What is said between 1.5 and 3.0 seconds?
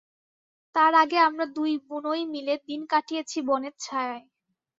দুই বুনোয় মিলে দিন